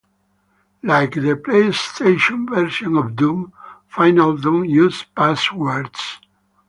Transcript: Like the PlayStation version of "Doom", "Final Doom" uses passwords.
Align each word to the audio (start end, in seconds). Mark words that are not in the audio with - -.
Like 0.81 1.13
the 1.13 1.35
PlayStation 1.35 2.49
version 2.49 2.97
of 2.97 3.15
"Doom", 3.15 3.53
"Final 3.87 4.35
Doom" 4.35 4.65
uses 4.65 5.03
passwords. 5.15 6.17